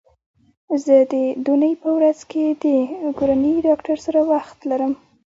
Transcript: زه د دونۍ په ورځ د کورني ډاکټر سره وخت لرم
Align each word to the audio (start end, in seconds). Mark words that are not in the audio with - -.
زه 0.83 0.95
د 1.13 1.15
دونۍ 1.45 1.73
په 1.81 1.89
ورځ 1.97 2.17
د 2.63 2.65
کورني 3.17 3.53
ډاکټر 3.67 3.97
سره 4.05 4.19
وخت 4.31 4.57
لرم 4.69 4.93